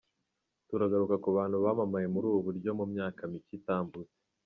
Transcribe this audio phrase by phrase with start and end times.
[0.67, 4.17] Turagaruka ku bantu bamamaye muri ubu buryo mu myaka micye itambutse.